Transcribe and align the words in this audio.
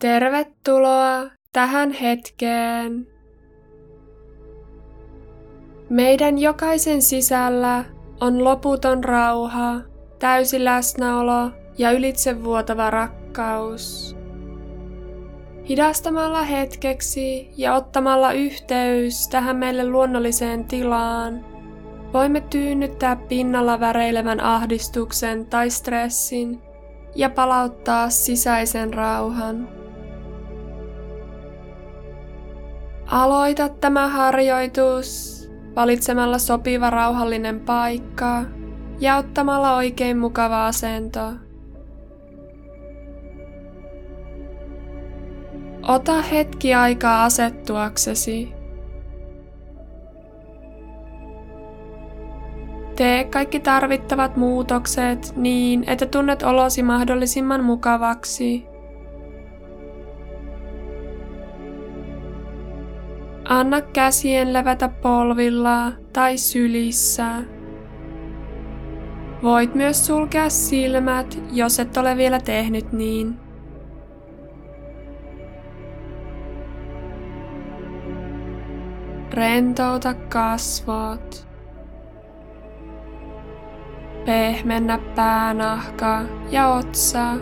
Tervetuloa 0.00 1.30
tähän 1.52 1.90
hetkeen. 1.92 3.06
Meidän 5.90 6.38
jokaisen 6.38 7.02
sisällä 7.02 7.84
on 8.20 8.44
loputon 8.44 9.04
rauha, 9.04 9.80
täysi 10.18 10.64
läsnäolo 10.64 11.50
ja 11.78 11.90
ylitsevuotava 11.92 12.90
rakkaus. 12.90 14.16
Hidastamalla 15.68 16.42
hetkeksi 16.42 17.50
ja 17.56 17.74
ottamalla 17.74 18.32
yhteys 18.32 19.28
tähän 19.28 19.56
meille 19.56 19.88
luonnolliseen 19.88 20.64
tilaan, 20.64 21.46
voimme 22.12 22.40
tyynnyttää 22.40 23.16
pinnalla 23.16 23.80
väreilevän 23.80 24.40
ahdistuksen 24.40 25.46
tai 25.46 25.70
stressin 25.70 26.62
ja 27.14 27.30
palauttaa 27.30 28.10
sisäisen 28.10 28.94
rauhan. 28.94 29.79
Aloita 33.10 33.68
tämä 33.68 34.08
harjoitus 34.08 35.40
valitsemalla 35.76 36.38
sopiva 36.38 36.90
rauhallinen 36.90 37.60
paikka 37.60 38.42
ja 39.00 39.16
ottamalla 39.16 39.76
oikein 39.76 40.18
mukava 40.18 40.66
asento. 40.66 41.32
Ota 45.88 46.22
hetki 46.22 46.74
aikaa 46.74 47.24
asettuaksesi. 47.24 48.52
Tee 52.96 53.24
kaikki 53.24 53.60
tarvittavat 53.60 54.36
muutokset 54.36 55.32
niin, 55.36 55.84
että 55.86 56.06
tunnet 56.06 56.42
olosi 56.42 56.82
mahdollisimman 56.82 57.64
mukavaksi. 57.64 58.69
Anna 63.50 63.80
käsien 63.80 64.52
levätä 64.52 64.88
polvilla 64.88 65.92
tai 66.12 66.38
sylissä. 66.38 67.26
Voit 69.42 69.74
myös 69.74 70.06
sulkea 70.06 70.50
silmät, 70.50 71.38
jos 71.52 71.80
et 71.80 71.96
ole 71.96 72.16
vielä 72.16 72.40
tehnyt 72.40 72.92
niin. 72.92 73.36
Rentouta 79.30 80.14
kasvot. 80.14 81.46
Pehmennä 84.26 84.98
päänahka 85.14 86.22
ja 86.50 86.68
otsa. 86.68 87.36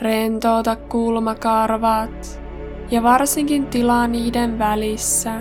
Rentouta 0.00 0.76
kulmakarvat 0.76 2.47
ja 2.90 3.02
varsinkin 3.02 3.66
tilaa 3.66 4.06
niiden 4.06 4.58
välissä. 4.58 5.40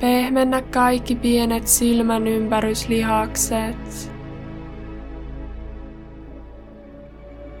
Pehmennä 0.00 0.62
kaikki 0.62 1.14
pienet 1.14 1.66
silmän 1.66 2.26
ympäryslihakset. 2.26 4.12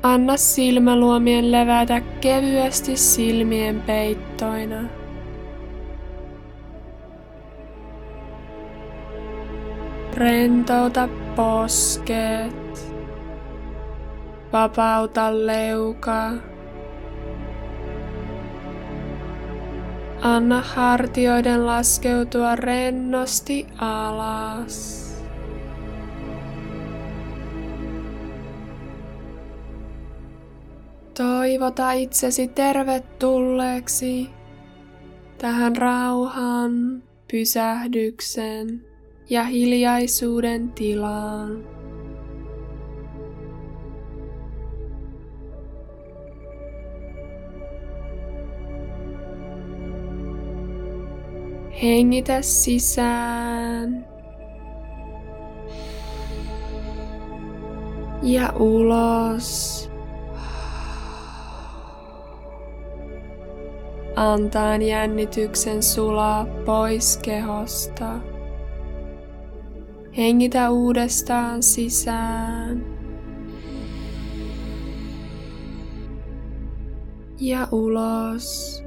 Anna 0.02 0.36
silmäluomien 0.36 1.52
levätä 1.52 2.00
kevyesti 2.00 2.96
silmien 2.96 3.82
peittoina. 3.86 4.88
Rentouta 10.14 11.08
posket. 11.36 12.95
Vapauta 14.52 15.46
leuka. 15.46 16.32
Anna 20.22 20.60
hartioiden 20.60 21.66
laskeutua 21.66 22.56
rennosti 22.56 23.66
alas. 23.78 25.06
Toivota 31.16 31.92
itsesi 31.92 32.48
tervetulleeksi 32.48 34.30
tähän 35.38 35.76
rauhan, 35.76 37.02
pysähdyksen 37.30 38.84
ja 39.30 39.44
hiljaisuuden 39.44 40.72
tilaan. 40.72 41.75
Hengitä 51.82 52.42
sisään 52.42 54.06
ja 58.22 58.52
ulos. 58.58 59.90
Antaan 64.16 64.82
jännityksen 64.82 65.82
sulaa 65.82 66.46
pois 66.64 67.18
kehosta. 67.22 68.20
Hengitä 70.16 70.70
uudestaan 70.70 71.62
sisään. 71.62 72.84
Ja 77.40 77.68
ulos. 77.72 78.82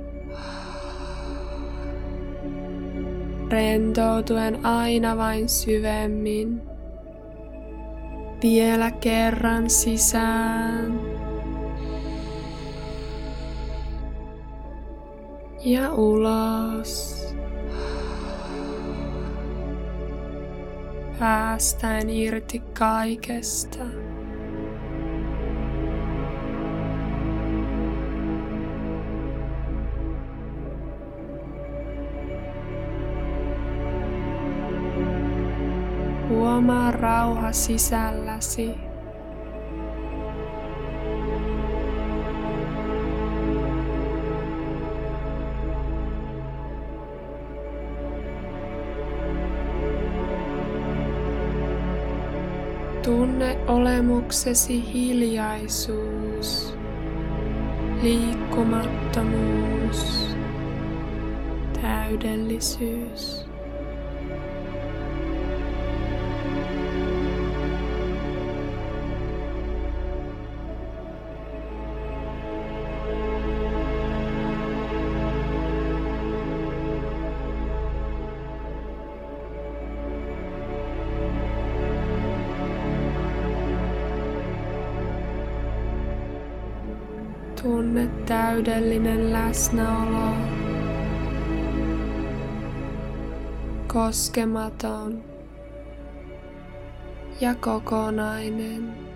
Rentoutuen 3.49 4.65
aina 4.65 5.17
vain 5.17 5.49
syvemmin. 5.49 6.61
Vielä 8.43 8.91
kerran 8.91 9.69
sisään. 9.69 11.01
Ja 15.65 15.93
ulos. 15.93 17.25
Päästään 21.19 22.09
irti 22.09 22.61
kaikesta. 22.79 23.83
Huomaa 36.39 36.91
rauha 36.91 37.51
sisälläsi. 37.51 38.75
Tunne 53.03 53.57
olemuksesi 53.67 54.93
hiljaisuus, 54.93 56.73
liikkumattomuus, 58.03 60.25
täydellisyys. 61.81 63.48
Tunne 87.63 88.07
täydellinen 88.25 89.33
läsnäolo. 89.33 90.35
Koskematon 93.87 95.23
ja 97.41 97.55
kokonainen. 97.55 99.08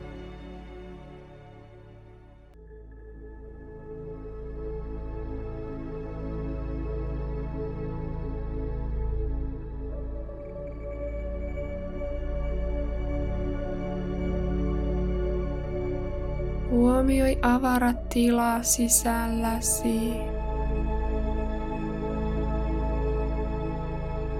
Huomioi 16.73 17.37
avara 17.41 17.93
tila 17.93 18.63
sisälläsi. 18.63 20.13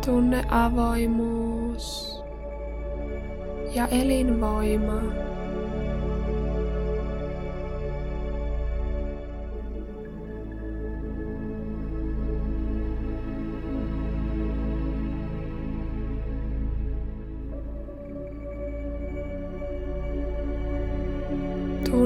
Tunne 0.05 0.45
avoimuus 0.49 2.17
ja 3.75 3.87
elinvoima. 3.87 5.32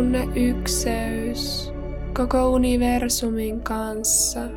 Tunne 0.07 0.23
ykseys 0.35 1.71
koko 2.15 2.51
universumin 2.55 3.59
kanssa. 3.61 4.47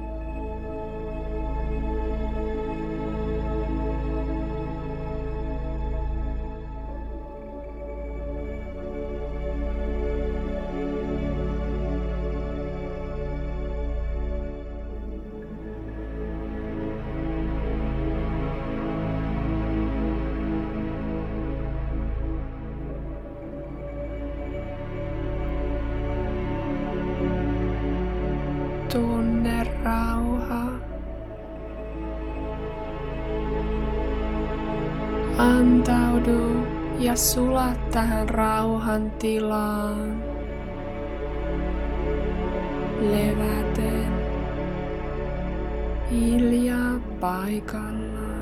Antaudu 35.40 36.66
ja 36.98 37.16
sula 37.16 37.72
tähän 37.92 38.28
rauhan 38.28 39.10
tilaan. 39.10 40.22
Leväten. 43.00 44.12
Hiljaa 46.10 47.00
paikallaan. 47.20 48.39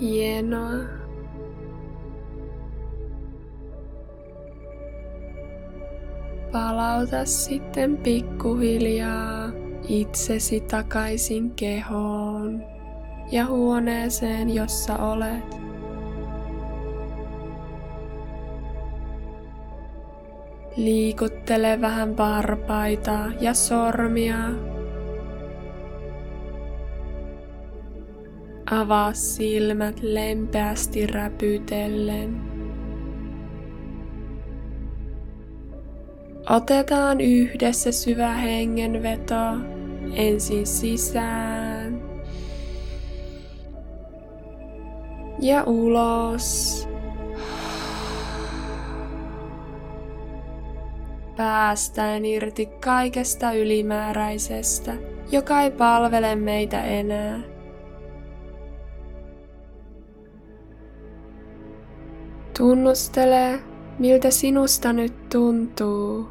Hienoa. 0.00 0.78
Palauta 6.52 7.24
sitten 7.24 7.96
pikkuhiljaa 7.96 9.50
itsesi 9.88 10.60
takaisin 10.60 11.50
kehoon 11.50 12.64
ja 13.32 13.46
huoneeseen, 13.46 14.54
jossa 14.54 14.96
olet. 14.96 15.58
Liikuttele 20.76 21.80
vähän 21.80 22.16
varpaita 22.16 23.18
ja 23.40 23.54
sormia 23.54 24.38
Avaa 28.70 29.14
silmät 29.14 30.00
lempeästi 30.02 31.06
räpytellen. 31.06 32.40
Otetaan 36.50 37.20
yhdessä 37.20 37.92
syvä 37.92 38.32
hengenveto 38.32 39.34
ensin 40.14 40.66
sisään 40.66 42.02
ja 45.40 45.64
ulos. 45.64 46.88
Päästään 51.36 52.24
irti 52.24 52.66
kaikesta 52.66 53.52
ylimääräisestä, 53.52 54.94
joka 55.32 55.62
ei 55.62 55.70
palvele 55.70 56.36
meitä 56.36 56.84
enää. 56.84 57.57
Tunnustele, 62.58 63.60
miltä 63.98 64.30
sinusta 64.30 64.92
nyt 64.92 65.28
tuntuu. 65.28 66.28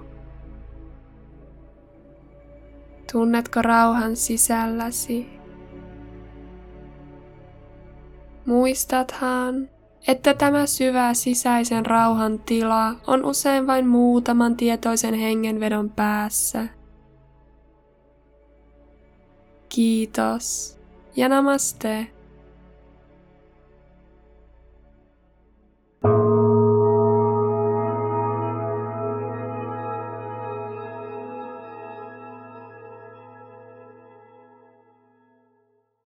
Tunnetko 3.11 3.61
rauhan 3.61 4.15
sisälläsi? 4.15 5.29
Muistathan, 8.45 9.69
että 10.07 10.33
tämä 10.33 10.65
syvä 10.65 11.13
sisäisen 11.13 11.85
rauhan 11.85 12.39
tila 12.39 12.95
on 13.07 13.25
usein 13.25 13.67
vain 13.67 13.87
muutaman 13.87 14.57
tietoisen 14.57 15.13
hengenvedon 15.13 15.89
päässä. 15.89 16.67
Kiitos 19.69 20.77
ja 21.15 21.29
namaste. 21.29 22.16